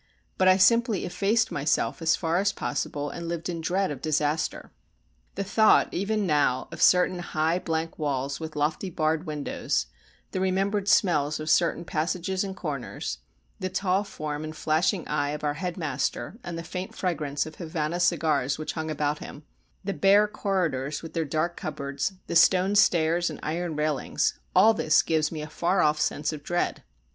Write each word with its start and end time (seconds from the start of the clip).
But 0.39 0.47
I 0.47 0.57
simply 0.57 1.05
effaced 1.05 1.51
myself 1.51 2.01
as 2.01 2.15
far 2.15 2.37
as 2.39 2.51
possible, 2.51 3.11
and 3.11 3.27
lived 3.27 3.49
in 3.49 3.61
dread 3.61 3.91
of 3.91 4.01
disaster. 4.01 4.71
The 5.35 5.43
thought 5.43 5.93
even 5.93 6.25
now 6.25 6.67
of 6.71 6.81
certain 6.81 7.19
high 7.19 7.59
blank 7.59 7.99
walls 7.99 8.39
with 8.39 8.55
lofty 8.55 8.89
barred 8.89 9.27
windows, 9.27 9.85
the 10.31 10.39
remembered 10.41 10.87
smells 10.87 11.39
of 11.39 11.51
certain 11.51 11.85
passages 11.85 12.43
and 12.43 12.55
corners, 12.57 13.19
the 13.59 13.69
tall 13.69 14.03
form 14.03 14.43
and 14.43 14.55
flashing 14.55 15.07
eye 15.07 15.29
of 15.33 15.43
our 15.43 15.53
headmaster 15.53 16.39
and 16.43 16.57
the 16.57 16.63
faint 16.63 16.95
fragrance 16.95 17.45
of 17.45 17.57
Havana 17.57 17.99
cigars 17.99 18.57
which 18.57 18.73
hung 18.73 18.89
about 18.89 19.19
him, 19.19 19.43
the 19.83 19.93
bare 19.93 20.27
corridors 20.27 21.03
with 21.03 21.13
their 21.13 21.25
dark 21.25 21.55
cupboards, 21.55 22.13
the 22.25 22.35
stone 22.35 22.73
stairs 22.73 23.29
and 23.29 23.39
iron 23.43 23.75
railings 23.75 24.39
all 24.55 24.73
this 24.73 25.03
gives 25.03 25.31
me 25.31 25.43
a 25.43 25.47
far 25.47 25.79
off 25.81 26.01
sense 26.01 26.33
of 26.33 26.41
dread. 26.41 26.81